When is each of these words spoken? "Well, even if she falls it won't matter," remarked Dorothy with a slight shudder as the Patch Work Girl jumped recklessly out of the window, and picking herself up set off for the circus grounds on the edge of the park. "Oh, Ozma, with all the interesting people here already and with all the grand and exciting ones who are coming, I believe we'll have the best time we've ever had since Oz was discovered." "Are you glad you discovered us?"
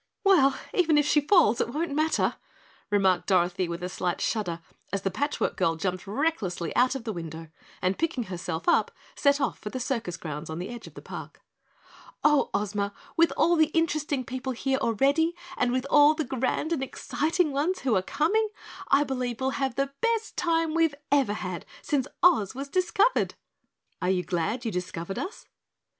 "Well, 0.23 0.57
even 0.73 0.97
if 0.97 1.05
she 1.05 1.21
falls 1.21 1.61
it 1.61 1.69
won't 1.73 1.93
matter," 1.93 2.37
remarked 2.89 3.27
Dorothy 3.27 3.67
with 3.67 3.83
a 3.83 3.87
slight 3.89 4.19
shudder 4.19 4.59
as 4.91 5.03
the 5.03 5.11
Patch 5.11 5.39
Work 5.39 5.55
Girl 5.57 5.75
jumped 5.75 6.07
recklessly 6.07 6.75
out 6.75 6.95
of 6.95 7.03
the 7.03 7.13
window, 7.13 7.49
and 7.83 7.99
picking 7.99 8.23
herself 8.23 8.67
up 8.67 8.89
set 9.15 9.39
off 9.39 9.59
for 9.59 9.69
the 9.69 9.79
circus 9.79 10.17
grounds 10.17 10.49
on 10.49 10.57
the 10.57 10.69
edge 10.69 10.87
of 10.87 10.95
the 10.95 11.03
park. 11.03 11.43
"Oh, 12.23 12.49
Ozma, 12.51 12.95
with 13.15 13.31
all 13.37 13.55
the 13.55 13.67
interesting 13.75 14.25
people 14.25 14.53
here 14.53 14.79
already 14.79 15.35
and 15.55 15.71
with 15.71 15.85
all 15.91 16.15
the 16.15 16.25
grand 16.25 16.73
and 16.73 16.81
exciting 16.81 17.51
ones 17.51 17.81
who 17.81 17.95
are 17.95 18.01
coming, 18.01 18.49
I 18.87 19.03
believe 19.03 19.39
we'll 19.39 19.51
have 19.61 19.75
the 19.75 19.93
best 20.01 20.35
time 20.35 20.73
we've 20.73 20.95
ever 21.11 21.33
had 21.33 21.63
since 21.83 22.07
Oz 22.23 22.55
was 22.55 22.69
discovered." 22.69 23.35
"Are 24.01 24.09
you 24.09 24.23
glad 24.23 24.65
you 24.65 24.71
discovered 24.71 25.19
us?" 25.19 25.45